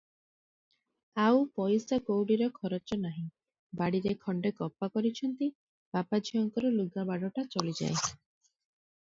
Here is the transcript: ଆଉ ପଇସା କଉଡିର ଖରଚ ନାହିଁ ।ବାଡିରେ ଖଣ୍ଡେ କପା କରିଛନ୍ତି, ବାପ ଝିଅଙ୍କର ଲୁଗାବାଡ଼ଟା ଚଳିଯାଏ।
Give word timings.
ଆଉ 1.23 1.43
ପଇସା 1.59 1.99
କଉଡିର 2.07 2.47
ଖରଚ 2.55 2.97
ନାହିଁ 3.01 3.25
।ବାଡିରେ 3.83 4.15
ଖଣ୍ଡେ 4.25 4.53
କପା 4.63 4.91
କରିଛନ୍ତି, 4.97 5.51
ବାପ 5.99 6.23
ଝିଅଙ୍କର 6.31 6.75
ଲୁଗାବାଡ଼ଟା 6.81 7.47
ଚଳିଯାଏ। 7.55 7.95